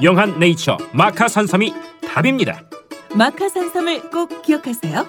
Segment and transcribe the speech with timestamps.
[0.00, 1.72] 영한 네이처 마카 산삼이
[2.08, 2.62] 답입니다.
[3.14, 5.06] 마카 산삼을 꼭 기억하세요.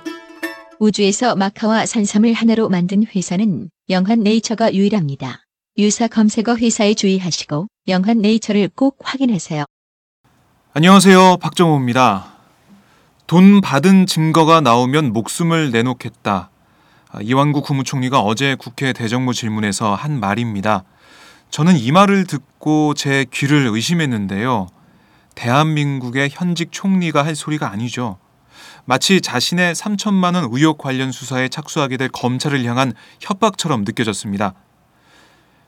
[0.79, 5.45] 우주에서 마카와 산삼을 하나로 만든 회사는 영한 네이처가 유일합니다.
[5.77, 9.63] 유사 검색어 회사에 주의하시고 영한 네이처를 꼭 확인하세요.
[10.73, 12.33] 안녕하세요 박정호입니다.
[13.25, 16.49] 돈 받은 증거가 나오면 목숨을 내놓겠다.
[17.09, 20.83] 아, 이완구 국무총리가 어제 국회 대정부 질문에서 한 말입니다.
[21.53, 24.69] 저는 이 말을 듣고 제 귀를 의심했는데요.
[25.35, 28.17] 대한민국의 현직 총리가 할 소리가 아니죠.
[28.85, 34.55] 마치 자신의 3천만 원 의혹 관련 수사에 착수하게 될 검찰을 향한 협박처럼 느껴졌습니다.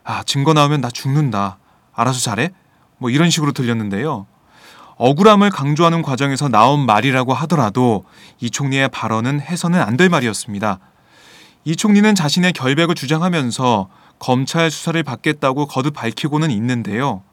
[0.04, 1.60] 아, 증거 나오면 나 죽는다.
[1.94, 2.50] 알아서 잘해?
[2.98, 4.26] 뭐 이런 식으로 들렸는데요.
[4.96, 8.06] 억울함을 강조하는 과정에서 나온 말이라고 하더라도
[8.40, 10.80] 이 총리의 발언은 해서는 안 될 말이었습니다.
[11.64, 13.88] 이 총리는 자신의 결백을 주장하면서
[14.20, 17.24] 검찰 수사를 받겠다고 거듭 밝히고는 있는데요.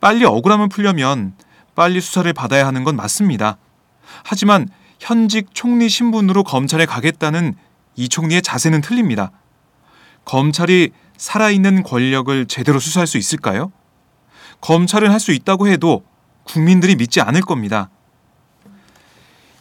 [0.00, 1.34] 빨리 억울함을 풀려면
[1.74, 3.56] 빨리 수사를 받아야 하는 건 맞습니다.
[4.24, 4.68] 하지만
[4.98, 7.54] 현직 총리 신분으로 검찰에 가겠다는
[7.96, 9.32] 이 총리의 자세는 틀립니다.
[10.24, 13.72] 검찰이 살아있는 권력을 제대로 수사할 수 있을까요?
[14.60, 16.04] 검찰은 할 수 있다고 해도
[16.44, 17.90] 국민들이 믿지 않을 겁니다.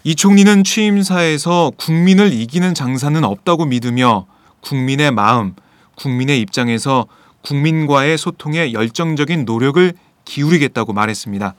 [0.04, 4.26] 이 총리는 취임사에서 국민을 이기는 장사는 없다고 믿으며
[4.62, 5.56] 국민의 마음,
[5.98, 7.06] 국민의 입장에서
[7.42, 9.94] 국민과의 소통에 열정적인 노력을
[10.26, 11.56] 기울이겠다고 말했습니다.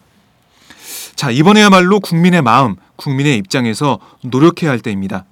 [1.15, 5.25] 자, 이번에야말로 국민의 마음, 국민의 입장에서 노력해야 할 때입니다.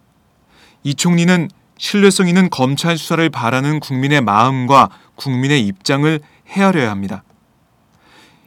[0.82, 7.22] 이 총리는 신뢰성 있는 검찰 수사를 바라는 국민의 마음과 국민의 입장을 헤아려야 합니다.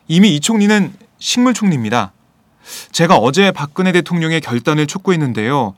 [0.08, 2.14] 이미 이 총리는 식물 총리입니다.
[2.92, 5.76] 제가 어제 박근혜 대통령의 결단을 촉구했는데요.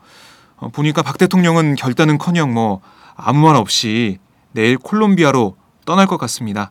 [0.56, 2.80] 어, 보니까 박 대통령은 결단은커녕 뭐
[3.16, 4.18] 아무 말 없이
[4.52, 6.70] 내일 콜롬비아로 떠날 것 같습니다.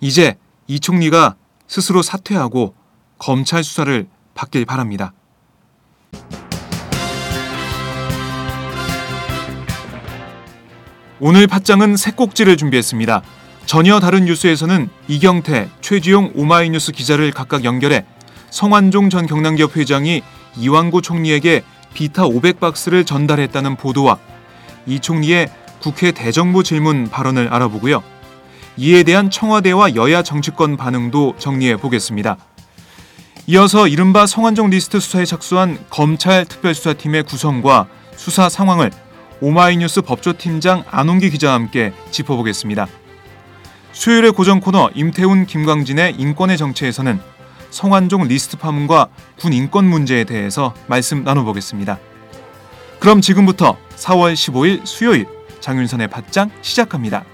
[0.00, 2.74] 이제 이 총리가 스스로 사퇴하고
[3.18, 5.12] 검찰 수사를 받길 바랍니다.
[11.20, 13.22] 오늘 팟장은 새 꼭지를 준비했습니다.
[13.64, 18.04] 전혀 다른 뉴스에서는 이경태, 최지용 오마이뉴스 기자를 각각 연결해
[18.50, 20.22] 성완종 전 경남기업 회장이
[20.56, 21.62] 이완구 총리에게
[21.94, 24.18] 비타 500박스를 전달했다는 보도와
[24.86, 25.48] 이 총리의
[25.82, 28.02] 국회 대정부 질문 발언을 알아보고요.
[28.76, 32.36] 이에 대한 청와대와 여야 정치권 반응도 정리해 보겠습니다.
[33.48, 38.92] 이어서 이른바 성완종 리스트 수사에 착수한 검찰 특별수사팀의 구성과 수사 상황을
[39.40, 42.86] 오마이뉴스 법조팀장 안홍기 기자와 함께 짚어보겠습니다.
[43.90, 47.18] 수요일의 고정 코너 임태훈 김광진의 인권의 정체에서는
[47.70, 49.08] 성완종 리스트 파문과
[49.40, 51.98] 군 인권 문제에 대해서 말씀 나눠보겠습니다.
[53.00, 55.26] 그럼 지금부터 4월 15일 수요일
[55.62, 57.24] 장윤선의 팟장 시작합니다.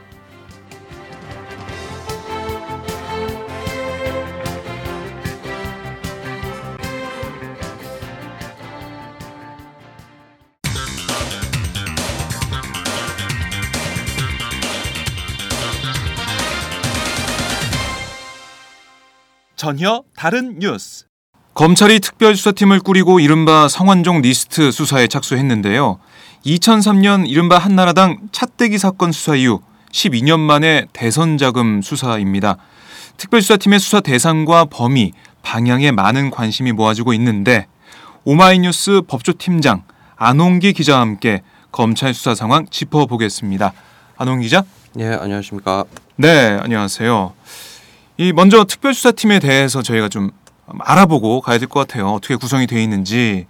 [19.57, 21.07] 전혀 다른 뉴스.
[21.55, 25.99] 검찰이 특별수사팀을 꾸리고 이른바 성완종 리스트 수사에 착수했는데요.
[26.46, 29.61] 2003년 이른바 한나라당 찻대기 사건 수사 이후
[29.93, 32.56] 12년 만에 대선 자금 수사입니다.
[33.17, 35.12] 특별수사팀의 수사 대상과 범위,
[35.43, 37.67] 방향에 많은 관심이 모아지고 있는데
[38.25, 39.82] 오마이뉴스 법조팀장
[40.17, 41.43] 안홍기 기자와 함께
[41.73, 43.73] 검찰 수사 상황 짚어보겠습니다.
[44.17, 44.64] 안홍 기자.
[44.99, 45.85] 예, 안녕하십니까.
[46.17, 47.32] 네, 안녕하세요.
[48.19, 50.31] 이 먼저 특별수사팀에 대해서 저희가 좀
[50.79, 52.09] 알아보고 가야 될 것 같아요.
[52.09, 53.47] 어떻게 구성이 되어 있는지.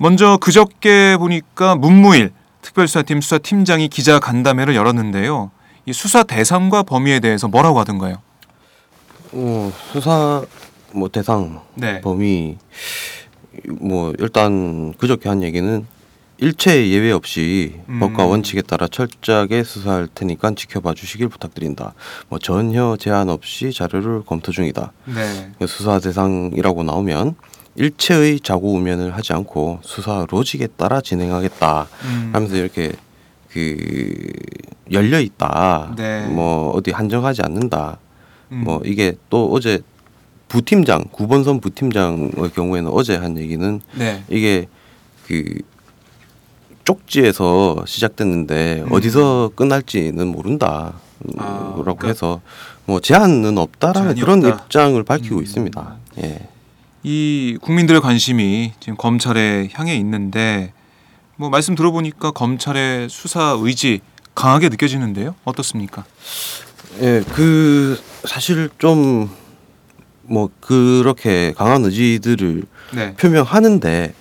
[0.00, 2.32] 먼저 그저께 보니까 문무일
[2.62, 5.50] 특별수사팀 수사팀장이 기자 간담회를 열었는데요.
[5.86, 8.16] 이 수사 대상과 범위에 대해서 뭐라고 하던가요?
[9.32, 10.42] 어, 수사
[10.92, 12.00] 뭐 대상 네.
[12.00, 12.56] 범위
[13.80, 15.86] 뭐 일단 그저께 한 얘기는
[16.38, 18.00] 일체 예외 없이 음.
[18.00, 21.94] 법과 원칙에 따라 철저하게 수사할 테니까 지켜봐 주시길 부탁드린다.
[22.28, 24.92] 뭐 전혀 제한 없이 자료를 검토 중이다.
[25.06, 25.66] 네.
[25.66, 27.36] 수사 대상이라고 나오면
[27.76, 31.86] 일체의 자고 우면을 하지 않고 수사 로직에 따라 진행하겠다.
[32.04, 32.30] 음.
[32.32, 32.92] 하면서 이렇게
[33.50, 34.14] 그
[34.90, 35.94] 열려 있다.
[35.96, 36.26] 네.
[36.26, 37.98] 뭐 어디 한정하지 않는다.
[38.52, 38.62] 음.
[38.64, 39.80] 뭐 이게 또 어제
[40.48, 44.24] 부팀장 구본선 부팀장의 경우에는 어제 한 얘기는 네.
[44.28, 44.66] 이게
[45.26, 45.58] 그
[46.84, 48.92] 쪽지에서 시작됐는데 음.
[48.92, 50.94] 어디서 끝날지는 모른다.
[51.38, 52.40] 아, 라고 그러니까 해서
[52.84, 54.64] 뭐 제한은 없다라는 그런 없다.
[54.64, 55.42] 입장을 밝히고 음.
[55.42, 55.96] 있습니다.
[56.22, 56.48] 예.
[57.02, 60.72] 이 국민들의 관심이 지금 검찰에 향해 있는데
[61.36, 64.00] 뭐 말씀 들어보니까 검찰의 수사 의지
[64.34, 65.34] 강하게 느껴지는데요.
[65.44, 66.04] 어떻습니까?
[67.00, 69.44] 예, 그 사실 좀
[70.26, 73.14] 뭐 그렇게 강한 의지들을 네.
[73.14, 74.14] 표명하는데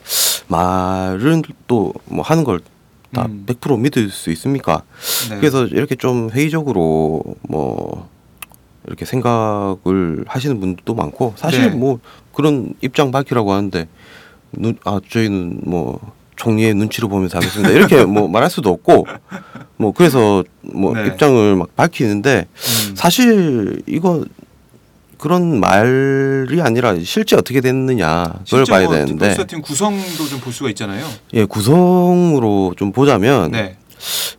[0.47, 3.43] 말은 또 뭐 하는 걸다 음.
[3.45, 4.83] 100% 믿을 수 있습니까?
[5.29, 5.37] 네.
[5.37, 8.09] 그래서 이렇게 좀 회의적으로 뭐
[8.85, 11.69] 이렇게 생각을 하시는 분들도 많고 사실 네.
[11.69, 11.99] 뭐
[12.33, 13.87] 그런 입장 밝히라고 하는데
[14.53, 15.99] 눈, 아 저희는 뭐
[16.35, 19.07] 총리의 눈치를 보면서 하겠습니다 이렇게 뭐 말할 수도 없고
[19.77, 21.07] 뭐 그래서 뭐 네.
[21.07, 22.47] 입장을 막 밝히는데
[22.89, 22.95] 음.
[22.95, 24.25] 사실 이거
[25.17, 30.51] 그런 말이 아니라 실제 어떻게 됐느냐 그걸 실제 봐야 뭐 되는데 특별수사팀 구성도 좀 볼
[30.53, 31.05] 수가 있잖아요.
[31.33, 33.77] 예 구성으로 좀 보자면 네.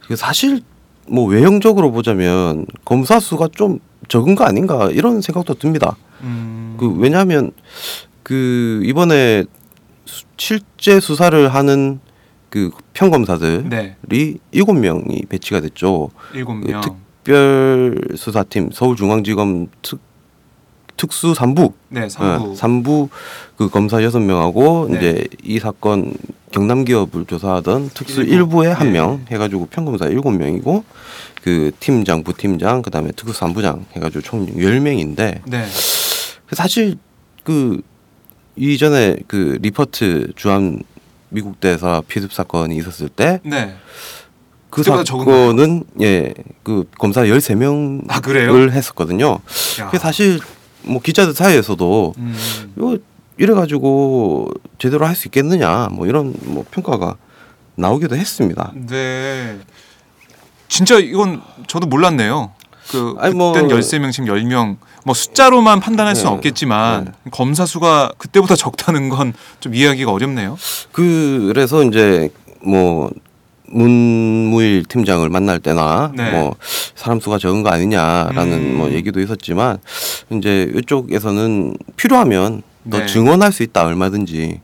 [0.07, 0.61] 그 사실
[1.09, 3.79] 뭐 외형적으로 보자면 검사 수가 좀
[4.09, 5.97] 적은 거 아닌가 이런 생각도 듭니다.
[6.23, 6.77] 음.
[6.79, 7.53] 그 왜냐하면
[8.23, 9.45] 그 이번에
[10.05, 12.01] 수- 실제 수사를 하는
[12.51, 13.97] 그 평검사들이 네.
[14.53, 16.11] 일곱 명이 배치가 됐죠.
[16.35, 16.81] 일곱 그 명.
[16.83, 19.99] 특별 수사팀 서울중앙지검 특
[20.97, 22.09] 특수 삼부 네.
[22.09, 22.53] 삼부.
[22.53, 23.09] 어, 삼부
[23.57, 24.99] 그 검사 여섯 명하고 네.
[24.99, 26.15] 이제 이 사건
[26.53, 28.63] 경남 기업을 조사하던 특수 일곱.
[28.63, 28.93] 일부에 한 네.
[29.01, 30.85] 명 해 가지고 평검사 일곱 명이고
[31.43, 35.67] 그 팀장 부팀장 그다음에 특수 삼부장 해 가지고 총열 명인데 네.
[36.53, 36.97] 사실
[37.43, 37.81] 그
[38.57, 40.83] 이전에 그 리퍼트 주한
[41.31, 43.75] 미국 대사 피습 사건이 있었을 때그 네.
[44.71, 45.05] 적은가요?
[45.05, 48.55] 사건은 예 그 검사 13명을 아, 그래요?
[48.71, 49.39] 했었거든요.
[49.81, 49.89] 야.
[49.91, 50.41] 그 사실
[50.85, 52.73] 뭐 기자들 사이에서도 음.
[52.77, 52.99] 이거
[53.37, 54.49] 이래 가지고
[54.79, 57.17] 제대로 할 수 있겠느냐 뭐 이런 뭐 평가가
[57.77, 58.73] 나오기도 했습니다.
[58.75, 59.59] 네.
[60.69, 62.53] 진짜 이건 저도 몰랐네요.
[62.91, 66.37] 그 아니, 뭐- 그땐 13명 지금 10명 뭐 숫자로만 판단할 수는 네.
[66.37, 70.57] 없겠지만 검사 수가 그때보다 적다는 건 좀 이해하기가 어렵네요.
[70.93, 72.31] 그래서 이제
[72.65, 73.11] 뭐
[73.75, 76.31] 문무일 팀장을 만날 때나 네.
[76.31, 76.55] 뭐
[76.95, 78.77] 사람 수가 적은 거 아니냐라는 음.
[78.77, 79.79] 뭐 얘기도 있었지만
[80.31, 83.07] 이제 이쪽에서는 필요하면 더 네.
[83.07, 84.61] 증언할 수 있다 얼마든지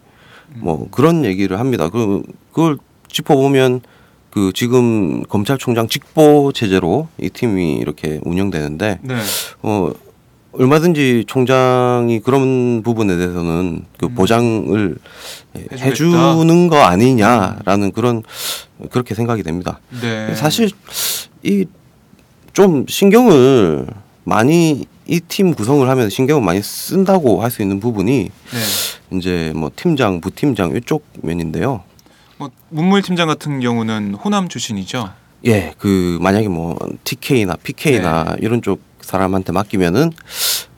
[0.57, 1.89] 뭐 그런 얘기를 합니다.
[1.89, 2.23] 그
[2.53, 2.79] 그걸
[3.09, 3.81] 짚어보면
[4.31, 9.15] 그 지금 검찰총장 직보 체제로 이 팀이 이렇게 운영되는데 네.
[9.63, 9.93] 어
[10.53, 14.97] 얼마든지 총장이 그런 부분에 대해서는 그 보장을
[15.57, 15.79] 예, 음.
[15.79, 18.23] 해주는 거 아니냐라는 그런
[18.91, 19.81] 그렇게 생각이 됩니다.
[20.01, 20.35] 네.
[20.35, 20.71] 사실
[21.43, 21.65] 이
[22.53, 23.87] 좀 신경을
[24.25, 29.17] 많이 이 팀 구성을 하면서 신경을 많이 쓴다고 할 수 있는 부분이 네.
[29.17, 31.85] 이제 뭐 팀장, 부팀장 이쪽 면인데요.
[32.39, 35.11] 뭐 문무일 팀장 같은 경우는 호남 출신이죠.
[35.47, 38.81] 예, 그 만약에 뭐 TK나 PK나 이런 쪽
[39.11, 40.13] 사람한테 맡기면은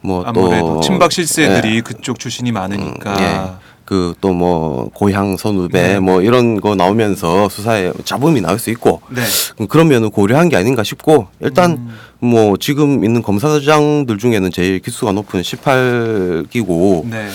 [0.01, 0.29] 뭐 네.
[0.29, 3.21] 아무래도 또 친박 실세들이 예, 그쪽 출신이 많으니까.
[3.21, 3.62] 예.
[3.85, 5.99] 그 또 뭐 고향 선후배 네.
[5.99, 9.21] 뭐 이런 거 나오면서 수사에 잡음이 나올 수 있고 네.
[9.59, 11.89] 음, 그런 면을 고려한 게 아닌가 싶고 일단 음.
[12.19, 17.27] 뭐 지금 있는 검사장들 중에는 제일 기수가 높은 18기고 네.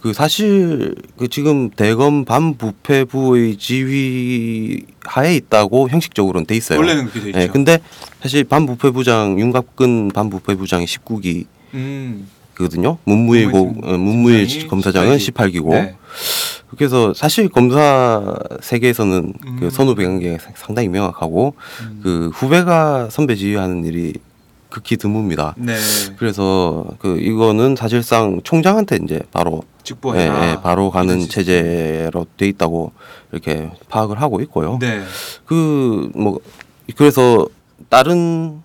[0.00, 6.78] 그 사실 그 지금 대검 반부패부의 지휘 하에 있다고 형식적으로는 돼 있어요.
[6.78, 7.40] 원래는 그렇게 돼 있죠.
[7.40, 7.78] 예, 근데
[8.22, 12.28] 사실 반부패부장 윤갑근 반부패부장이 19기 음.
[12.56, 12.98] 거든요.
[13.04, 15.56] 문무일 고 문무일 검사장은 18기.
[15.60, 15.70] 18기고.
[15.70, 15.96] 네.
[16.76, 19.56] 그래서 사실 검사 세계에서는 음.
[19.60, 22.00] 그 선후배 관계가 상당히 명확하고 음.
[22.02, 24.14] 그 후배가 선배 지휘하는 일이
[24.68, 25.54] 극히 드뭅니다.
[25.56, 25.74] 네.
[26.18, 30.44] 그래서 그 이거는 사실상 총장한테 이제 바로 직보해라.
[30.44, 31.20] 예, 예, 바로 가는.
[31.28, 32.92] 체제로 돼 있다고
[33.32, 34.78] 이렇게 파악을 하고 있고요.
[34.80, 35.02] 네.
[35.44, 36.40] 그뭐
[36.96, 37.46] 그래서
[37.88, 38.62] 다른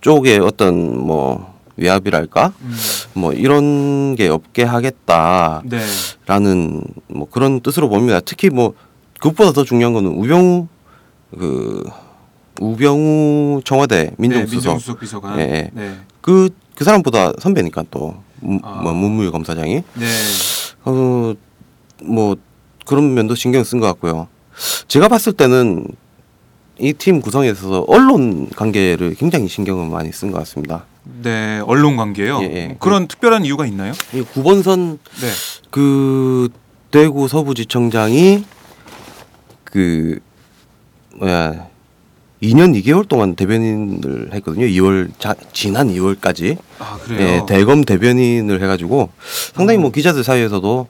[0.00, 2.76] 쪽에 어떤 뭐 외압이랄까 음,
[3.14, 5.84] 뭐 이런 게 없게 하겠다라는 네.
[7.08, 8.20] 뭐 그런 뜻으로 봅니다.
[8.20, 8.74] 특히 뭐
[9.20, 10.66] 그것보다 더 중요한 거는 우병우
[11.38, 11.84] 그
[12.60, 15.38] 우병우 청와대 네, 민정수석 비서관.
[15.38, 15.70] 예, 예.
[15.72, 15.94] 네.
[16.20, 18.80] 그그 사람보다 선배니까 또 무- 아.
[18.82, 20.06] 뭐 문무일 검사장이 네.
[20.84, 21.34] 어,
[22.02, 22.36] 뭐
[22.86, 24.28] 그런 면도 신경 쓴 것 같고요.
[24.88, 25.86] 제가 봤을 때는
[26.80, 30.84] 이 팀 구성에 있어서 언론 관계를 굉장히 신경을 많이 쓴 것 같습니다.
[31.22, 31.60] 네.
[31.64, 32.40] 언론 관계요.
[32.42, 32.76] 예, 예.
[32.78, 33.92] 그런 특별한 이유가 있나요?
[34.14, 35.26] 이 구본선 네.
[35.70, 36.48] 그
[36.90, 38.44] 대구 서부지청장이
[39.64, 40.18] 그
[41.16, 41.66] 뭐야
[42.42, 44.66] 2년 2개월 동안 대변인을 했거든요.
[44.66, 47.20] 2월 자, 지난 2월까지 아, 그래요.
[47.20, 49.10] 예, 대검 대변인을 해가지고
[49.54, 50.86] 상당히 뭐 기자들 사이에서도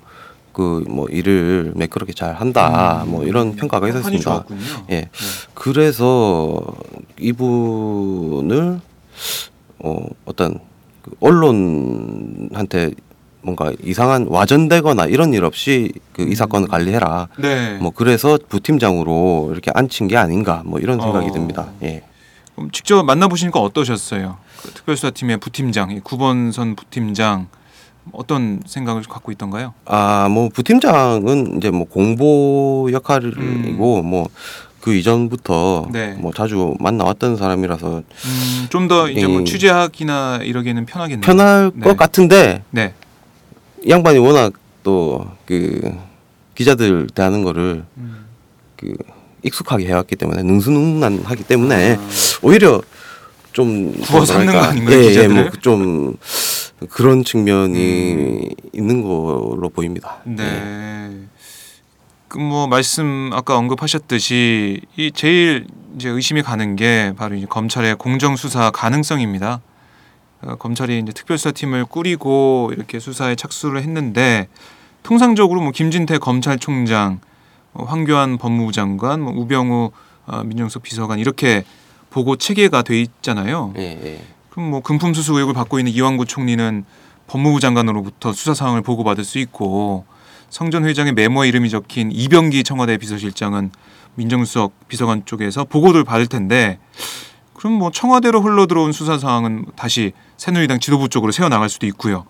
[0.53, 3.91] 그 뭐 일을 매끄럽게 잘 한다 뭐 이런 평가가 음.
[3.91, 4.45] 있었습니다.
[4.91, 5.11] 예, 네.
[5.55, 6.61] 그래서
[7.21, 8.81] 이분을
[9.81, 10.59] 어 어떤
[11.03, 12.91] 그 언론한테
[13.41, 17.29] 뭔가 이상한 와전되거나 이런 일 없이 그 이 사건을 관리해라.
[17.39, 17.79] 네.
[17.79, 21.33] 뭐 그래서 부팀장으로 이렇게 앉힌 게 아닌가 뭐 이런 생각이 어.
[21.33, 21.69] 듭니다.
[21.83, 22.03] 예.
[22.55, 24.37] 그럼 직접 만나보시니까 어떠셨어요?
[24.63, 27.47] 그 특별수사팀의 부팀장, 이 구본선 부팀장
[28.13, 29.75] 어떤 생각을 갖고 있던가요?
[29.85, 34.29] 아, 뭐 부팀장은 이제 뭐 공보 역할이고 뭐
[34.81, 35.93] 그 이전부터 음.
[35.93, 36.15] 네.
[36.19, 41.21] 뭐 자주 만나왔던 사람이라서 음, 좀더 이제 뭐 이- 취재하기나 이러기에는 편하겠네요.
[41.23, 41.85] 편할 네.
[41.85, 42.95] 것 같은데 네.
[43.85, 45.81] 이 양반이 워낙 또 그
[46.55, 48.27] 기자들 대하는 거를 음.
[48.77, 48.93] 그
[49.43, 52.09] 익숙하게 해왔기 때문에 능수능란하기 때문에 아.
[52.43, 52.83] 오히려
[53.53, 55.29] 좀 구워 뭐랄까, 거 아닌가요, 예, 예?
[55.29, 56.17] 뭐좀
[56.91, 60.19] 그런 측면이 있는 걸로 보입니다.
[60.27, 60.31] 예.
[60.33, 60.45] 네.
[61.11, 61.29] 그
[62.37, 65.67] 뭐 말씀 아까 언급하셨듯이 이 제일
[65.97, 69.61] 이제 의심이 가는 게 바로 이제 검찰의 공정 수사 가능성입니다.
[70.43, 74.49] 어, 검찰이 이제 특별수사팀을 꾸리고 이렇게 수사에 착수를 했는데
[75.03, 77.21] 통상적으로 뭐 김진태 검찰총장,
[77.73, 79.91] 어, 황교안 법무부 장관, 뭐 우병우
[80.27, 81.65] 어, 민정수석 비서관 이렇게
[82.11, 83.73] 보고 체계가 돼 있잖아요.
[83.79, 84.23] 예, 예.
[84.51, 86.85] 그럼 뭐 금품 수수 의혹을 받고 있는 이완구 총리는
[87.27, 90.05] 법무부 장관으로부터 수사 상황을 보고받을 수 있고
[90.51, 93.71] 성전 회장의 메모에 이름이 적힌 이병기 청와대 비서실장은
[94.15, 96.79] 민정수석 비서관 쪽에서 보고를 받을 텐데
[97.55, 102.25] 그럼 뭐 청와대로 흘러 들어온 수사 상황은 다시 새누리당 지도부 쪽으로 세워 나갈 수도 있고요.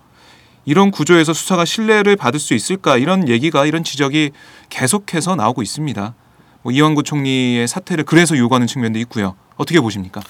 [0.65, 4.31] 이런 구조에서 수사가 신뢰를 받을 수 있을까 이런 얘기가 이런 지적이
[4.69, 6.13] 계속해서 나오고 있습니다.
[6.61, 9.35] 뭐 이완구 총리의 사퇴를 그래서 요구하는 측면도 있고요.
[9.55, 10.21] 어떻게 보십니까?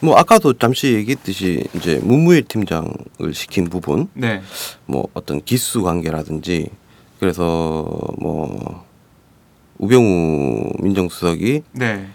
[0.00, 2.88] 뭐 아까도 잠시 얘기했듯이 이제 문무일 팀장을
[3.32, 4.42] 시킨 부분, 네.
[4.86, 6.68] 뭐 어떤 기수 관계라든지
[7.18, 7.86] 그래서
[8.18, 8.84] 뭐
[9.78, 12.06] 우병우 민정수석이 네.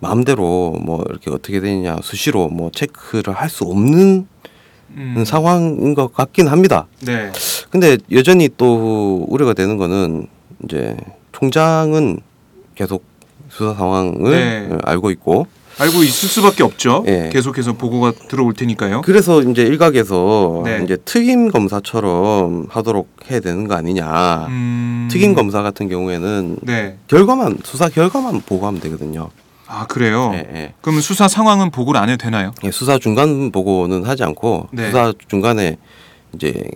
[0.00, 4.26] 마음대로 뭐 이렇게 어떻게 되느냐 수시로 뭐 체크를 할 수 없는
[4.96, 5.24] 음.
[5.26, 6.86] 상황인 것 같긴 합니다.
[7.00, 7.32] 네.
[7.70, 10.26] 근데 여전히 또 우려가 되는 거는
[10.64, 10.96] 이제
[11.32, 12.20] 총장은
[12.74, 13.04] 계속
[13.48, 14.78] 수사 상황을 네.
[14.84, 15.46] 알고 있고
[15.78, 17.04] 알고 있을 수밖에 없죠.
[17.08, 17.30] 예.
[17.32, 19.02] 계속해서 보고가 들어올 테니까요.
[19.02, 20.82] 그래서 이제 일각에서 네.
[20.84, 24.46] 이제 특임 검사처럼 하도록 해야 되는 거 아니냐.
[24.48, 25.08] 음.
[25.10, 26.98] 특임 검사 같은 경우에는 네.
[27.08, 29.30] 결과만 수사 결과만 보고하면 되거든요.
[29.66, 30.30] 아 그래요.
[30.34, 30.74] 예, 예.
[30.82, 32.52] 그럼 수사 상황은 보고를 안 해도 되나요?
[32.64, 34.86] 예, 수사 중간 보고는 하지 않고 네.
[34.86, 35.78] 수사 중간에
[36.34, 36.70] 이제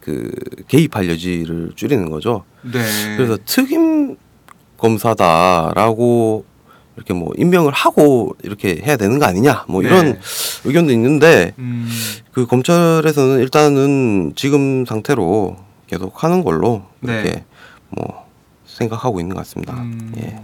[0.00, 0.30] 그
[0.68, 2.44] 개입할 여지를 줄이는 거죠.
[2.62, 2.80] 네.
[3.16, 4.16] 그래서 특임
[4.76, 6.44] 검사다라고
[6.98, 10.18] 이렇게 뭐 임명을 하고 이렇게 해야 되는 거 아니냐 뭐 이런 네.
[10.64, 11.88] 의견도 있는데 음.
[12.32, 17.12] 그 검찰에서는 일단은 지금 상태로 계속 하는 걸로 네.
[17.12, 17.44] 이렇게
[17.90, 18.26] 뭐
[18.66, 19.74] 생각하고 있는 것 같습니다.
[19.74, 20.12] 음.
[20.18, 20.40] 예.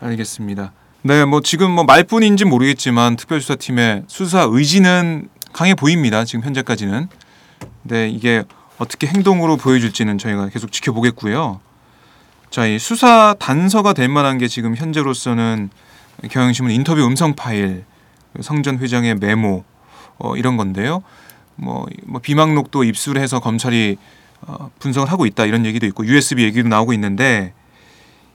[0.00, 0.72] 알겠습니다.
[1.02, 6.24] 네, 뭐 지금 뭐 말뿐인지 모르겠지만 특별수사팀의 수사 의지는 강해 보입니다.
[6.24, 7.08] 지금 현재까지는.
[7.82, 8.44] 네, 이게
[8.78, 11.60] 어떻게 행동으로 보여줄지는 저희가 계속 지켜보겠고요.
[12.52, 15.70] 자, 이 수사 단서가 될 만한 게 지금 현재로서는
[16.30, 17.86] 경향신문 인터뷰 음성 파일,
[18.42, 19.64] 성전 회장의 메모
[20.18, 21.02] 어, 이런 건데요.
[21.56, 23.96] 뭐, 뭐 비망록도 입수해서 검찰이
[24.42, 27.54] 어, 분석을 하고 있다 이런 얘기도 있고 USB 얘기도 나오고 있는데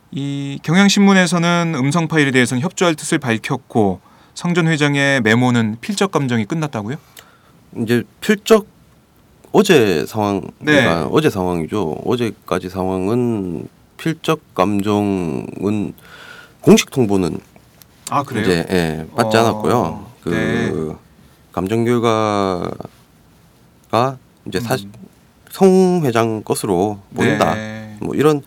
[0.10, 4.00] 이 경향신문에서는 음성 파일에 대해서는 협조할 뜻을 밝혔고
[4.34, 6.96] 성전 회장의 메모는 필적 감정이 끝났다고요?
[7.84, 8.66] 이제 필적
[9.52, 10.72] 어제 상황 네.
[10.72, 12.02] 그러니까 어제 상황이죠.
[12.04, 15.94] 어제까지 상황은 필적 감정은
[16.62, 17.40] 공식 통보는
[18.10, 18.44] 아 그래요?
[18.44, 20.06] 이제 예, 받지 어, 않았고요.
[20.22, 20.96] 그 네.
[21.52, 22.78] 감정 결과가
[24.46, 24.92] 이제 사 음.
[25.50, 27.56] 성 회장 것으로 보인다.
[27.56, 27.98] 네.
[28.00, 28.44] 뭐 이런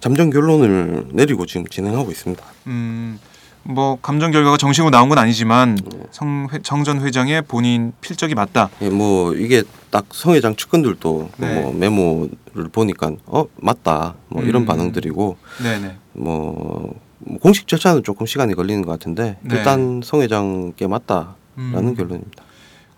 [0.00, 2.42] 잠정 결론을 내리고 지금 진행하고 있습니다.
[2.68, 3.18] 음,
[3.64, 5.98] 뭐 감정 결과가 정식으로 나온 건 아니지만 네.
[6.10, 8.70] 성 회- 정전 회장의 본인 필적이 맞다.
[8.80, 11.60] 예, 뭐 이게 딱 성 회장 측근들도 네.
[11.60, 14.66] 뭐 메모를 보니까 어 맞다 뭐 이런 음.
[14.66, 15.96] 반응들이고 네네.
[16.14, 19.56] 뭐, 뭐 공식 절차는 조금 시간이 걸리는 것 같은데 네.
[19.56, 21.94] 일단 성 회장께 맞다라는 음.
[21.94, 22.44] 결론입니다.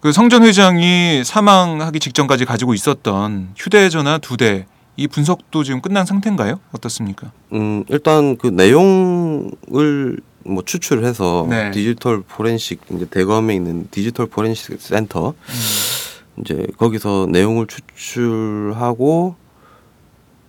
[0.01, 6.61] 그 성전 회장이 사망하기 직전까지 가지고 있었던 휴대전화 두 대 이 분석도 지금 끝난 상태인가요?
[6.73, 7.31] 어떻습니까?
[7.55, 11.71] 음 일단 그 내용을 뭐 추출해서 네.
[11.71, 16.41] 디지털 포렌식 이제 대검에 있는 디지털 포렌식 센터 음.
[16.41, 19.37] 이제 거기서 내용을 추출하고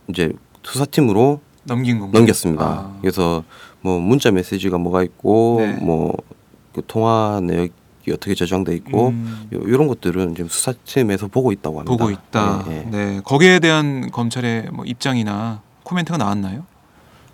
[0.07, 0.31] 이제
[0.63, 2.19] 수사팀으로 넘긴 건가요?
[2.19, 2.65] 넘겼습니다.
[2.65, 2.97] 아.
[3.01, 3.43] 그래서
[3.81, 5.73] 뭐 문자 메시지가 뭐가 있고 네.
[5.73, 11.91] 뭐그 통화 내역이 어떻게 저장돼 있고 음, 요, 이런 것들은 지금 수사팀에서 보고 있다고 합니다.
[11.91, 12.65] 보고 있다.
[12.69, 12.89] 예, 예.
[12.89, 16.65] 네, 거기에 대한 검찰의 뭐 입장이나 코멘트가 나왔나요?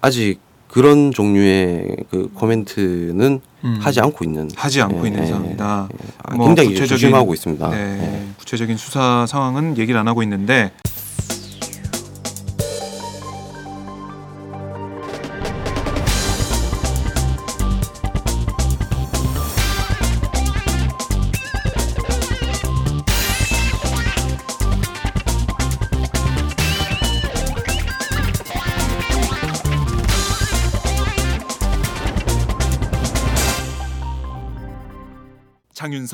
[0.01, 3.77] 아직 그런 종류의 그 코멘트는 음.
[3.81, 5.89] 하지 않고 있는 하지 않고 예, 있는 예, 상황이다.
[6.23, 7.69] 아, 뭐 굉장히 구체적인- 조심하고 있습니다.
[7.69, 8.27] 네, 예.
[8.37, 10.71] 구체적인 수사 상황은 얘기를 안 하고 있는데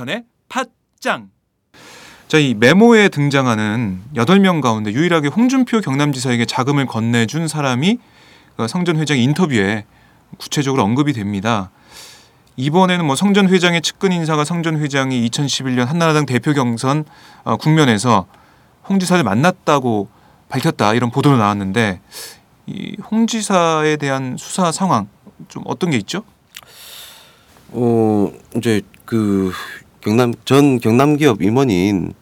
[0.03, 1.29] 장윤선의 팟짱.
[2.27, 7.97] 자, 이 메모에 등장하는 8명 가운데 유일하게 홍준표 경남지사에게 자금을 건네준 사람이
[8.57, 9.85] 그 성전 회장의 인터뷰에
[10.37, 11.71] 구체적으로 언급이 됩니다.
[12.55, 17.05] 이번에는 뭐 성전 회장의 측근 인사가 성전 회장이 2011년 한나라당 대표 경선
[17.43, 18.27] 어, 국면에서
[18.87, 20.07] 홍 지사를 만났다고
[20.49, 21.99] 밝혔다 이런 보도로 나왔는데
[22.67, 25.07] 이홍 지사에 대한 수사 상황
[25.47, 26.23] 좀 어떤 게 있죠?
[27.71, 29.51] 어 이제 그
[30.03, 32.13] 경남 전 경남 기업 임원인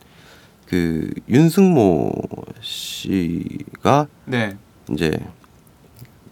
[0.68, 2.12] 그 윤승모
[2.62, 4.56] 씨가 네.
[4.92, 5.18] 이제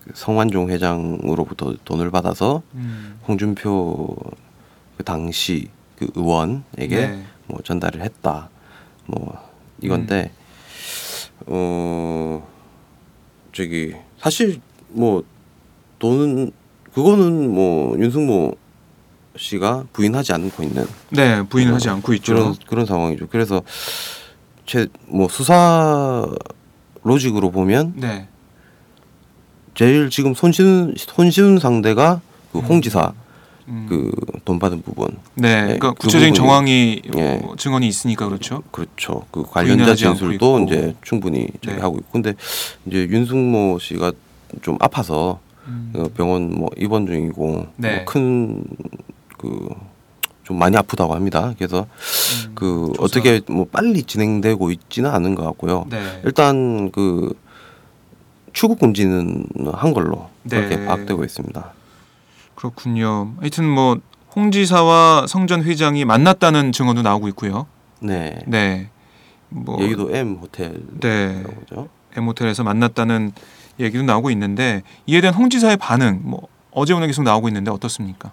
[0.03, 3.19] 그 성완종 회장으로부터 돈을 받아서 음.
[3.27, 4.15] 홍준표
[4.97, 7.23] 그 당시 그 의원에게 네.
[7.47, 8.49] 뭐 전달을 했다.
[9.07, 9.35] 뭐
[9.81, 10.31] 이건데
[11.47, 12.47] 어
[13.53, 15.23] 저기 사실 뭐
[15.97, 16.51] 돈은
[16.93, 18.55] 그거는 뭐 윤승모
[19.37, 22.33] 씨가 부인하지 않고 있는 네, 부인을 하지 않고 있죠.
[22.33, 23.27] 그런 그런 상황이죠.
[23.29, 23.61] 그래서
[24.65, 26.27] 제 뭐 수사
[27.03, 28.27] 로직으로 보면 네.
[29.75, 33.13] 제일 지금 손쉬운 손쉬운 상대가 그 홍지사
[33.69, 33.85] 음.
[33.87, 37.39] 그돈 받은 부분 네, 네, 그러니까 그 구체적인 부분이- 정황이 예.
[37.43, 38.63] 어, 증언이 있으니까 그렇죠.
[38.71, 39.25] 그렇죠.
[39.31, 40.59] 그 관련자 부인하지 진술도.
[40.65, 41.81] 이제 충분히 저기 네.
[41.81, 42.33] 하고 있고 근데
[42.87, 44.11] 이제 윤승모 씨가
[44.63, 45.93] 좀 아파서 음.
[45.95, 48.03] 어, 병원 뭐 입원 중이고 네.
[48.05, 48.63] 큰
[49.39, 49.99] 그
[50.49, 51.53] 좀 많이 아프다고 합니다.
[51.59, 51.85] 그래서
[52.47, 53.03] 음, 그 조사.
[53.05, 55.85] 어떻게 뭐 빨리 진행되고 있지는 않은 것 같고요.
[55.91, 56.21] 네.
[56.25, 57.39] 일단 그
[58.51, 60.85] 출국 금지는 한 걸로 그렇게 네.
[60.87, 61.73] 파악되고 있습니다.
[62.55, 63.35] 그렇군요.
[63.39, 63.99] 하여튼 뭐
[64.35, 67.67] 홍지사와 성전 회장이 만났다는 증언도 나오고 있고요.
[67.99, 68.39] 네.
[68.47, 68.89] 네.
[69.49, 71.43] 뭐 여기도 M 호텔 네.
[71.43, 71.89] 나오죠.
[72.17, 73.33] M호텔에서 만났다는
[73.79, 78.31] 얘기도 나오고 있는데 이에 대한 홍 지사의 반응 뭐 어제 오늘 계속 나오고 있는데 어떻습니까?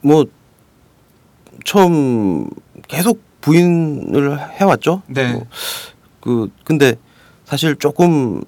[0.00, 0.26] 뭐
[1.64, 2.48] 처음
[2.88, 5.02] 계속 부인을 해왔죠.
[5.06, 5.32] 네.
[5.32, 5.46] 뭐,
[6.20, 6.96] 그 근데
[7.44, 8.42] 사실 조금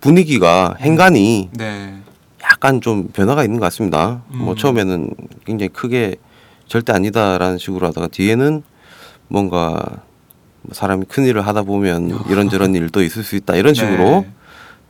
[0.00, 1.94] 분위기가 행간이 네.
[2.42, 4.22] 약간 좀 변화가 있는 것 같습니다.
[4.28, 4.56] 뭐 음.
[4.56, 5.10] 처음에는
[5.44, 6.16] 굉장히 크게
[6.68, 8.62] 절대 아니다라는 식으로 하다가 뒤에는
[9.28, 10.02] 뭔가
[10.62, 14.32] 뭐 사람이 큰 일을 하다 보면 이런저런 일도 있을 수 있다 이런 식으로 네.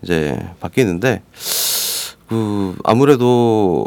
[0.02, 1.22] 이제 바뀌는데
[2.29, 3.87] 그 아무래도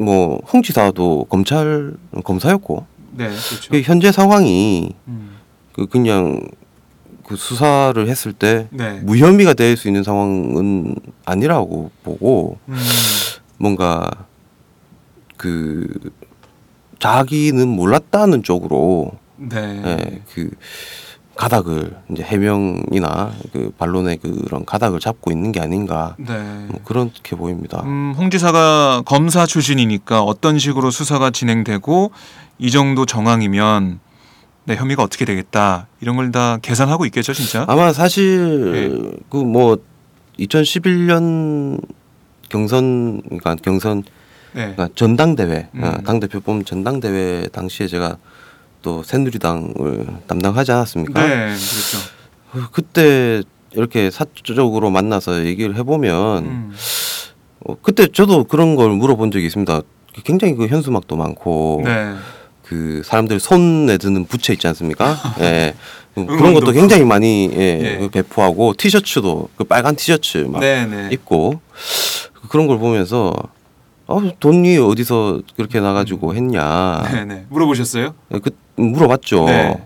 [0.00, 1.92] 뭐 홍지사도 검찰
[2.24, 3.70] 검사였고 네, 그렇죠.
[3.70, 5.36] 그 현재 상황이 음.
[5.72, 6.40] 그 그냥
[7.24, 9.00] 그 수사를 했을 때 네.
[9.00, 12.76] 무혐의가 될 수 있는 상황은 아니라고 보고 음.
[13.58, 14.10] 뭔가
[15.36, 15.86] 그
[16.98, 19.82] 자기는 몰랐다는 쪽으로 네.
[19.84, 20.50] 예, 그
[21.40, 26.34] 가닥을 이제 해명이나 그 반론의 그런 가닥을 잡고 있는 게 아닌가 네.
[26.68, 27.80] 뭐 그렇게 보입니다.
[27.86, 32.12] 음, 홍 지사가 검사 출신이니까 어떤 식으로 수사가 진행되고
[32.58, 34.00] 이 정도 정황이면
[34.64, 37.64] 네, 혐의가 어떻게 되겠다 이런 걸 다 계산하고 있겠죠, 진짜.
[37.68, 39.78] 아마 사실 그뭐
[40.38, 41.80] 2011년
[42.50, 44.02] 경선 그러니까 경선
[44.52, 44.74] 네.
[44.74, 45.84] 그러니까 전당대회 음.
[45.84, 48.18] 어, 당 대표 뽑는 전당대회 당시에 제가
[48.82, 51.26] 또 새누리당을 담당하지 않았습니까?
[51.26, 51.98] 네, 그렇죠.
[52.54, 56.72] 어, 그때 이렇게 사적으로 만나서 얘기를 해보면 음.
[57.64, 59.82] 어, 그때 저도 그런 걸 물어본 적이 있습니다.
[60.24, 62.14] 굉장히 그 현수막도 많고 네.
[62.64, 65.16] 그 사람들 손에 드는 부채 있지 않습니까?
[65.40, 65.74] 예.
[66.14, 68.08] 그런 응원도 것도 굉장히 많이 예, 예.
[68.10, 71.08] 배포하고 티셔츠도 그 빨간 티셔츠 막 네, 네.
[71.12, 71.60] 입고
[72.48, 73.32] 그런 걸 보면서
[74.06, 77.46] 어, 돈이 어디서 그렇게 나가지고 했냐 네, 네.
[77.48, 78.14] 물어보셨어요?
[78.42, 79.44] 그 물어봤죠.
[79.46, 79.76] 네.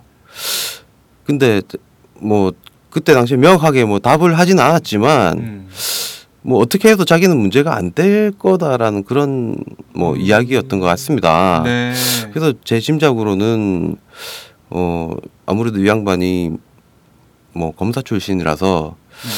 [1.25, 1.61] 근데
[2.21, 2.53] 뭐
[2.91, 5.69] 그때 당시에 명확하게 뭐 답을 하진 않았지만 음.
[6.43, 9.57] 뭐 어떻게 해도 자기는 문제가 안 될 거다라는 그런
[9.95, 11.61] 뭐 이야기였던 것 같습니다.
[11.61, 11.65] 음.
[11.65, 11.95] 네.
[12.33, 13.97] 그래서 제 짐작으로는
[14.71, 15.11] 어
[15.47, 16.51] 아무래도 이 양반이
[17.53, 19.31] 뭐 검사 출신이라서 네.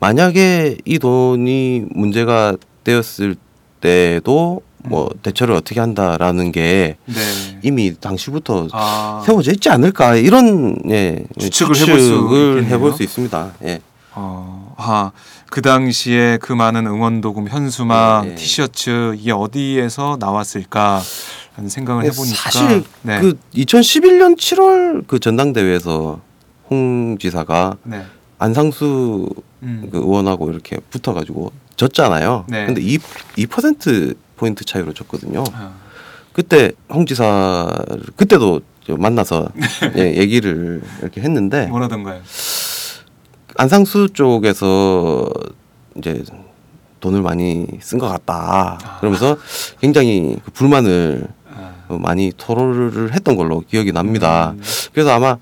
[0.00, 3.36] 만약에 이 돈이 문제가 되었을
[3.80, 7.14] 때도 뭐 대처를 어떻게 한다라는 게 네.
[7.62, 9.22] 이미 당시부터 아.
[9.24, 12.64] 세워져 있지 않을까 이런 예 추측을 해볼 수 추측을.
[12.66, 13.52] 해볼 수 있습니다.
[13.64, 13.80] 예.
[14.14, 15.12] 어, 아,
[15.50, 18.34] 그 당시에 그 많은 응원도금, 현수막, 네.
[18.34, 23.20] 티셔츠 이게 어디에서 나왔을까라는 생각을 해보니까 사실 네.
[23.20, 26.20] 그 2011년 7월 그 전당대회에서
[26.70, 28.02] 홍 지사가 네.
[28.38, 29.28] 안상수
[29.62, 29.88] 음.
[29.90, 32.44] 그 의원하고 이렇게 붙어가지고 졌잖아요.
[32.48, 32.66] 네.
[32.66, 32.98] 근데 2,
[33.38, 35.44] 2% 포인트 차이로 졌거든요.
[35.52, 35.72] 아,
[36.32, 37.72] 그때 홍 지사
[38.16, 39.50] 그때도 저 만나서
[39.94, 39.94] 네.
[40.02, 42.20] 예, 얘기를 이렇게 했는데 뭐라던가요?
[43.56, 45.30] 안상수 쪽에서
[45.96, 46.24] 이제
[46.98, 48.98] 돈을 많이 쓴 것 같다.
[48.98, 49.36] 그러면서
[49.80, 54.54] 굉장히 그 불만을 아, 어, 많이 토로를 했던 걸로 기억이 납니다.
[54.56, 54.62] 음.
[54.92, 55.36] 그래서 아마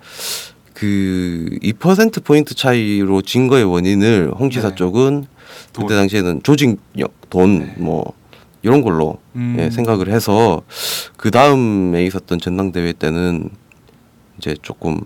[0.75, 4.75] 그 2% 포인트 차이로 진 거의 원인을 홍 지사 네.
[4.75, 5.25] 쪽은
[5.73, 5.87] 돈.
[5.87, 7.75] 그때 당시에는 조직력, 돈 네.
[7.79, 8.20] 뭐
[8.63, 9.57] 이런 걸로 음.
[9.59, 10.63] 예, 생각을 해서
[11.17, 13.51] 그 다음에 있었던 전당대회 때는
[14.39, 15.01] 이제 조금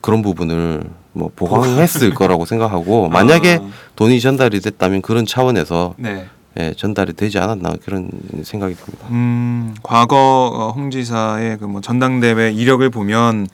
[0.00, 3.68] 그런 부분을 뭐 보강했을 거라고 생각하고 만약에 아.
[3.96, 6.26] 돈이 전달이 됐다면 그런 차원에서 네.
[6.58, 8.10] 예, 전달이 되지 않았나 그런
[8.44, 9.08] 생각이 듭니다.
[9.10, 13.48] 음, 과거 어, 홍 지사의 그 뭐 전당대회 이력을 보면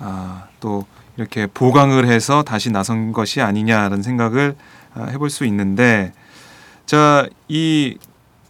[0.00, 0.84] 아, 또
[1.16, 4.56] 이렇게 보강을 해서 다시 나선 것이 아니냐라는 생각을
[4.94, 6.12] 아, 해볼 수 있는데
[6.86, 7.96] 자, 이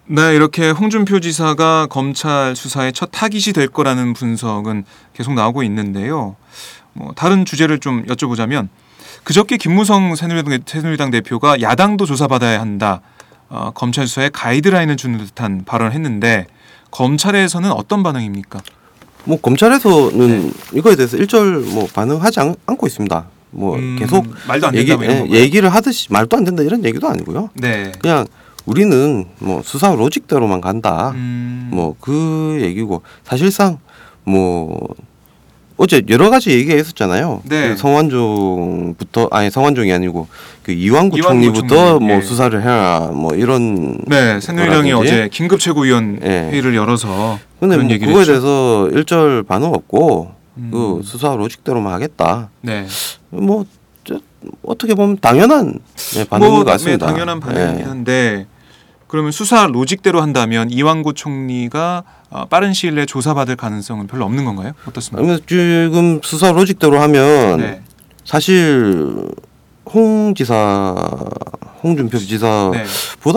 [0.07, 4.85] 네, 이렇게 홍준표 지사가 검찰 수사의 첫 타깃이 될 거라는 분석은
[5.15, 6.37] 계속 나오고 있는데요.
[6.93, 8.69] 뭐 다른 주제를 좀 여쭤보자면
[9.25, 13.01] 그저께 김무성 새누리당, 새누리당 대표가 야당도 조사받아야 한다.
[13.49, 16.47] 어, 검찰 수사에 가이드라인을 주는 듯한 발언을 했는데
[16.91, 18.61] 검찰에서는 어떤 반응입니까?
[19.25, 23.27] 뭐 검찰에서는 이거에 대해서 일절 뭐 반응하지 않, 고 있습니다.
[23.51, 23.83] 뭐 네.
[23.83, 25.41] 음, 계속 말도 안 얘기, 된다 뭐 이런 예?
[25.41, 27.51] 얘기를 하듯이 말도 안 된다 이런 얘기도 아니고요.
[27.55, 27.93] 네.
[28.01, 28.27] 그냥
[28.66, 31.12] 우리는 뭐 수사 로직대로만 간다.
[31.14, 33.79] 음, 뭐그 얘기고 사실상
[34.25, 34.94] 뭐
[35.77, 37.42] 어제 여러 가지 얘기가 있었잖아요.
[37.44, 37.70] 네.
[37.70, 40.29] 그 성완종부터 아니 성완종이 아니고
[40.62, 42.20] 그 이완구, 이완구 총리부터 총리, 뭐 예.
[42.20, 44.92] 수사를 해라 뭐 이런 네, 새누리당이.
[44.92, 46.51] 어제 긴급 최고위원 예.
[46.53, 48.33] 회의를 열어서 근데 그런 뭐 그거에 했죠.
[48.33, 50.70] 대해서 일절 반응 없고 음.
[50.72, 52.51] 그 수사 로직대로만 하겠다.
[52.61, 52.87] 네.
[53.31, 53.64] 뭐
[54.05, 54.20] 저,
[54.64, 55.81] 어떻게 보면 당연한
[56.14, 57.07] 네, 반응인 뭐, 것 같습니다.
[57.07, 57.83] 네, 당연한 반응이긴 예.
[57.83, 58.46] 한데
[59.12, 64.72] 그러면 수사 로직대로 한다면 이완구 총리가 어, 빠른 시일 내에 조사받을 가능성은 별로 없는 건가요?
[64.88, 65.38] 어떻습니까?
[65.46, 67.83] 지금 수사 로직대로 하면 네.
[68.25, 69.29] 사실
[69.94, 70.94] 홍 지사,
[71.83, 72.78] 홍준표 지사보다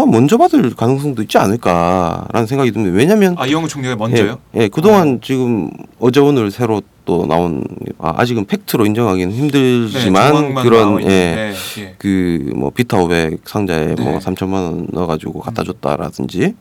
[0.05, 0.11] 네.
[0.11, 2.95] 먼저 받을 가능성도 있지 않을까라는 생각이 듭니다.
[2.95, 4.37] 왜냐하면 아 이완구 총리가 먼저요?
[4.55, 7.63] 예, 예, 그동안 지금 어제 오늘 새로 또 나온
[7.99, 11.95] 아, 아직은 팩트로 인정하기는 네, 힘들지만 나와 그런 예, 있는데, 예.
[11.97, 14.03] 그 뭐 비타 500 상자에 네.
[14.03, 16.55] 뭐 3천만 원 넣어가지고 갖다 줬다라든지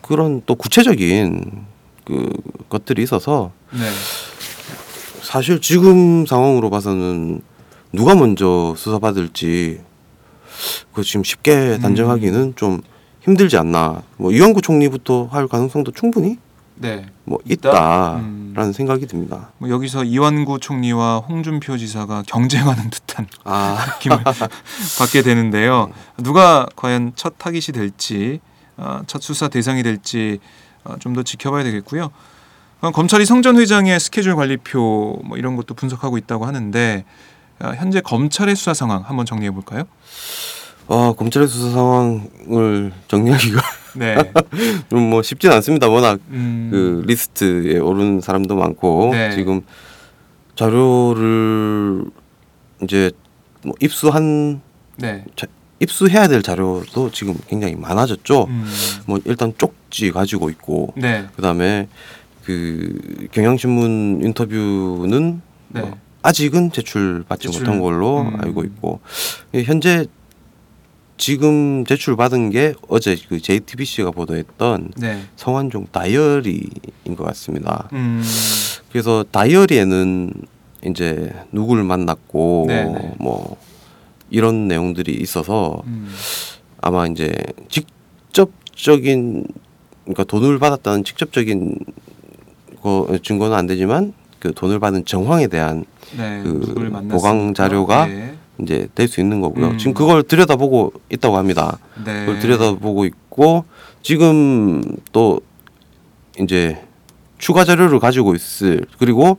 [0.00, 1.64] 그런 또 구체적인
[2.04, 2.30] 그
[2.68, 3.80] 것들이 있어서 네.
[5.22, 7.40] 사실 지금 상황으로 봐서는
[7.94, 9.80] 누가 먼저 수사받을지
[10.92, 11.24] 그 지금 음.
[11.24, 12.80] 쉽게 단정하기는 좀
[13.20, 14.02] 힘들지 않나.
[14.16, 16.38] 뭐 이완구 총리부터 할 가능성도 충분히
[16.76, 17.06] 네.
[17.24, 17.70] 뭐 있다?
[17.70, 18.20] 있다라는
[18.56, 18.72] 음.
[18.72, 19.52] 생각이 듭니다.
[19.58, 24.18] 뭐 여기서 이완구 총리와 홍준표 지사가 경쟁하는 듯한 아, 느낌을
[24.98, 25.90] 받게 되는데요.
[26.18, 28.40] 누가 과연 첫 타깃이 될지,
[28.76, 30.40] 어, 첫 수사 대상이 될지
[30.82, 32.10] 어, 좀더 지켜봐야 되겠고요.
[32.80, 38.00] 어, 검찰이 성 전 회장의 스케줄 관리표 뭐 이런 것도 분석하고 있다고 하는데 어, 현재
[38.00, 39.84] 검찰의 수사 상황 한번 정리해 볼까요?
[40.86, 43.62] 어, 검찰의 수사 상황을 정리하기가
[43.96, 44.16] 네.
[44.90, 45.88] 좀뭐 쉽진 않습니다.
[45.88, 49.30] 워낙 음, 그 리스트에 오른 사람도 많고 네.
[49.34, 49.62] 지금
[50.56, 52.04] 자료를
[52.82, 53.10] 이제
[53.62, 54.60] 뭐 입수한
[54.96, 55.24] 네.
[55.80, 58.44] 입수해야 될 자료도 지금 굉장히 많아졌죠.
[58.44, 58.64] 음,
[59.06, 61.26] 뭐 일단 쪽지 가지고 있고 네.
[61.36, 61.88] 그다음에
[62.44, 65.80] 그 경향신문 인터뷰는 네.
[65.80, 68.40] 뭐 아직은 제출받지 제출, 못한 걸로 음.
[68.40, 69.00] 알고 있고
[69.52, 70.06] 예, 현재
[71.18, 75.22] 지금 제출받은 게 어제 그 JTBC가 보도했던 네.
[75.36, 77.90] 성완종 다이어리인 것 같습니다.
[77.92, 78.22] 음.
[78.90, 80.32] 그래서 다이어리에는
[80.86, 83.14] 이제 누구를 만났고 네네.
[83.18, 83.56] 뭐
[84.30, 86.10] 이런 내용들이 있어서 음.
[86.80, 87.34] 아마 이제
[87.68, 89.46] 직접적인
[90.04, 91.78] 그러니까 돈을 받았다는 직접적인
[92.80, 95.86] 거 증거는 안 되지만 그 돈을 받은 정황에 대한
[96.18, 96.42] 네.
[96.42, 97.08] 그?
[97.10, 98.34] 보강 자료가 네.
[98.60, 99.68] 이제 될 수 있는 거고요.
[99.68, 99.78] 음.
[99.78, 101.78] 지금 그걸 들여다보고 있다고 합니다.
[102.04, 102.26] 네.
[102.26, 103.64] 그걸 들여다보고 있고
[104.02, 105.40] 지금 또
[106.38, 106.78] 이제
[107.38, 109.38] 추가 자료를 가지고 있을 그리고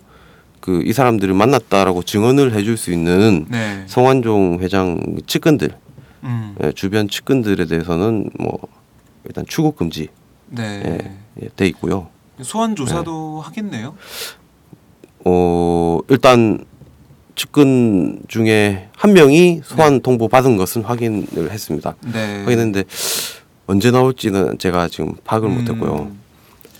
[0.59, 3.83] 그 이 사람들을 만났다라고 증언을 해줄 수 있는 네.
[3.85, 5.77] 성완종 회장 측근들
[6.23, 6.55] 음.
[6.63, 8.57] 예, 주변 측근들에 대해서는 뭐
[9.25, 10.07] 일단 출국 금지
[10.47, 10.81] 네.
[10.83, 12.07] 예, 예, 돼 있고요.
[12.41, 13.93] 소환 조사도 하겠네요.
[15.25, 16.63] 어 일단
[17.35, 21.95] 측근 중에 한 명이 소환 통보 받은 것은 확인을 했습니다.
[22.13, 22.39] 네.
[22.43, 22.83] 확인했는데
[23.67, 25.55] 언제 나올지는 제가 지금 파악을 음.
[25.59, 26.11] 못했고요.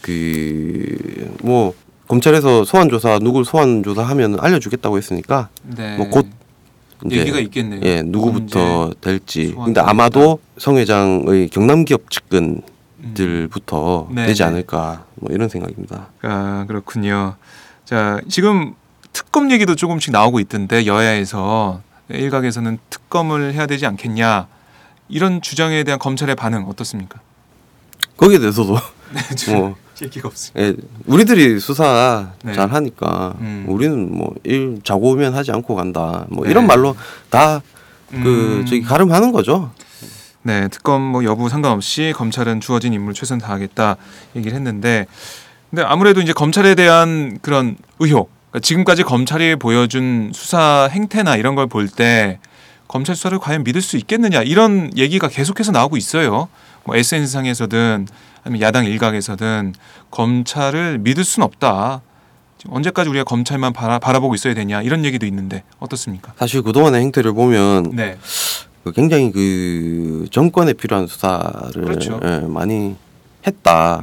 [0.02, 0.96] 그
[1.42, 1.74] 뭐
[2.08, 5.98] 검찰에서 소환 조사 누굴 소환 조사하면 알려주겠다고 했으니까 네.
[5.98, 6.28] 뭐곧
[7.06, 7.82] 이제 얘기가 있겠네요.
[7.84, 9.54] 예 누구부터 될지.
[9.54, 9.82] 근데?
[9.82, 14.16] 아마도 성 회장의 경남 기업 측근들부터 음.
[14.16, 14.48] 네, 되지 네.
[14.50, 16.08] 않을까 뭐 이런 생각입니다.
[16.22, 17.36] 아 그렇군요.
[17.86, 18.74] 자 지금
[19.14, 24.48] 특검 얘기도 조금씩 나오고 있던데 여야에서 일각에서는 특검을 해야 되지 않겠냐
[25.08, 27.20] 이런 주장에 대한 검찰의 반응 어떻습니까?
[28.18, 28.78] 거기에 대해서도
[29.14, 30.62] 네, 뭐 얘기가 없습니다.
[30.62, 30.74] 예,
[31.06, 32.54] 우리들이 수사 네.
[32.54, 33.66] 잘 하니까 음.
[33.68, 36.26] 우리는 뭐 일 자고 오면 하지 않고 간다.
[36.30, 36.52] 뭐 네.
[36.52, 36.96] 이런 말로
[37.30, 37.62] 다그
[38.14, 38.66] 음.
[38.68, 39.72] 저기 가름하는 거죠.
[40.44, 43.96] 네, 특검 뭐 여부 상관없이 검찰은 주어진 임무 최선 다하겠다
[44.36, 45.08] 얘기를 했는데,
[45.76, 51.68] 근데 아무래도 이제 검찰에 대한 그런 의혹, 그러니까 지금까지 검찰이 보여준 수사 행태나 이런 걸
[51.68, 52.40] 볼 때
[52.88, 56.48] 검찰 수사를 과연 믿을 수 있겠느냐 이런 얘기가 계속해서 나오고 있어요.
[56.86, 58.08] 뭐 SNS 상에서든
[58.46, 59.74] 아니면 야당 일각에서든
[60.12, 62.02] 검찰을 믿을 수는 없다.
[62.70, 66.32] 언제까지 우리가 검찰만 바라, 바라보고 있어야 되냐 이런 얘기도 있는데 어떻습니까?
[66.40, 68.18] 사실 그동안의 행태를 보면 네,
[68.86, 72.22] 그 굉장히 그 정권에 필요한 수사를 그렇죠.
[72.24, 72.96] 예, 많이
[73.46, 74.02] 했다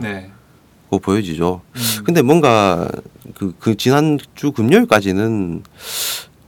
[0.93, 1.03] 고 네.
[1.03, 1.63] 보여지죠.
[1.75, 2.87] 음, 근데 뭔가
[3.35, 5.63] 그, 그 지난주 금요일까지는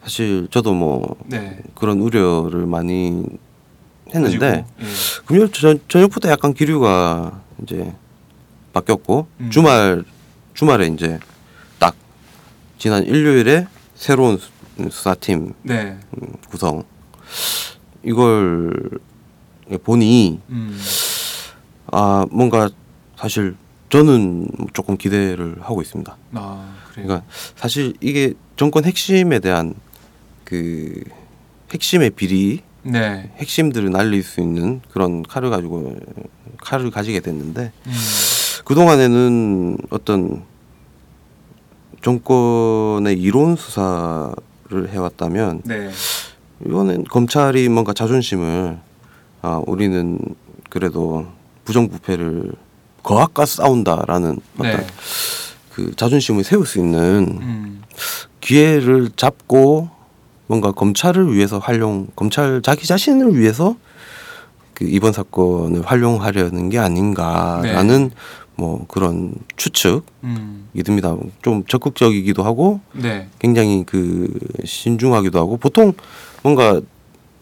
[0.03, 1.59] 사실 저도 뭐 네.
[1.75, 3.25] 그런 우려를 많이
[4.15, 4.85] 했는데 예.
[5.25, 7.95] 금요일 저, 저녁부터 약간 기류가 이제
[8.75, 9.51] 바뀌었고 음.
[9.51, 10.05] 주말
[10.53, 11.19] 주말에 이제
[11.79, 11.95] 딱
[12.77, 14.51] 지난 일요일에 새로운 수-
[14.91, 15.99] 수사팀 네.
[16.21, 16.85] 음, 구성
[18.05, 18.91] 이걸
[19.85, 20.79] 보니 음.
[21.87, 22.69] 아 뭔가
[23.17, 23.57] 사실
[23.95, 26.17] 저는 조금 기대를 하고 있습니다.
[26.33, 26.75] 아.
[26.91, 27.23] 그러니까
[27.55, 29.73] 사실 이게 정권 핵심에 대한
[30.43, 31.01] 그
[31.73, 33.31] 핵심의 비리 네.
[33.37, 35.95] 핵심들을 날릴 수 있는 그런 칼을 가지고
[36.61, 37.93] 칼을 가지게 됐는데 음.
[38.65, 40.43] 그 동안에는 어떤
[42.03, 44.35] 정권의 이론 수사를
[44.89, 45.89] 해왔다면 네.
[46.67, 48.77] 이번엔 검찰이 뭔가 자존심을
[49.43, 50.19] 아 우리는
[50.69, 51.29] 그래도
[51.65, 52.64] 부정부패를
[53.05, 54.87] 거학과 싸운다라는 어떤 네.
[55.73, 57.83] 그 자존심을 세울 수 있는 음.
[58.41, 59.91] 기회를 잡고
[60.47, 63.77] 뭔가 검찰을 위해서 활용 검찰 자기 자신을 위해서
[64.73, 68.11] 그 이번 사건을 활용하려는 게 아닌가라는
[68.57, 70.69] 뭐 그런 추측이 음.
[70.85, 71.17] 듭니다.
[71.43, 73.29] 좀 적극적이기도 하고 네.
[73.39, 74.33] 굉장히 그
[74.65, 75.93] 신중하기도 하고 보통
[76.43, 76.81] 뭔가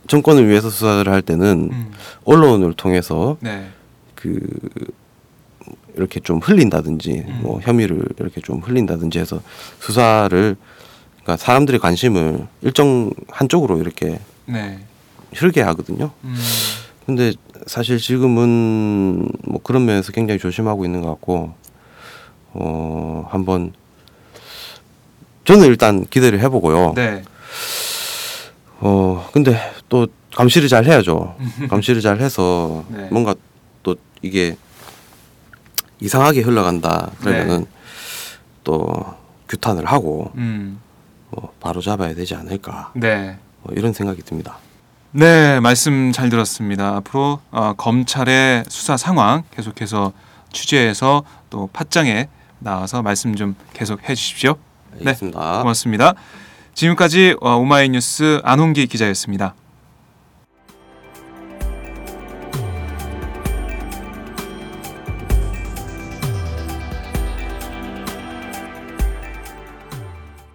[0.08, 1.90] 정권을 위해서 수사를 할 때는 음.
[2.24, 3.68] 언론을 통해서 네.
[4.14, 4.38] 그
[5.96, 7.40] 이렇게 좀 흘린다든지 음.
[7.42, 9.40] 뭐 혐의를 이렇게 좀 흘린다든지 해서
[9.80, 10.56] 수사를
[11.22, 14.78] 그러니까 사람들의 관심을 일정 한쪽으로 이렇게 네.
[15.34, 16.10] 흐르게 하거든요.
[16.24, 16.34] 음.
[17.06, 17.32] 근데
[17.66, 21.54] 사실 지금은 뭐 그런 면에서 굉장히 조심하고 있는 것 같고
[22.54, 23.72] 어 한번
[25.44, 26.94] 저는 일단 기대를 해보고요.
[26.94, 27.22] 네.
[28.80, 29.56] 어 근데
[29.88, 31.36] 또 감시를 잘 해야죠.
[31.68, 33.08] 감시를 잘 해서 네.
[33.10, 33.34] 뭔가
[33.82, 34.56] 또 이게
[36.02, 37.66] 이상하게 흘러간다 그러면은 네.
[38.64, 38.92] 또
[39.48, 40.80] 규탄을 하고 음.
[41.30, 43.38] 뭐 바로 잡아야 되지 않을까 네.
[43.62, 44.58] 뭐 이런 생각이 듭니다.
[45.12, 46.96] 네, 말씀 잘 들었습니다.
[46.96, 50.12] 앞으로 어, 검찰의 수사 상황 계속해서
[50.52, 54.56] 취재해서 또 팟짱에 나와서 말씀 좀 계속 해주십시오.
[54.92, 55.58] 네, 알겠습니다.
[55.60, 56.14] 고맙습니다.
[56.74, 59.54] 지금까지 어, 오마이뉴스 안홍기 기자였습니다.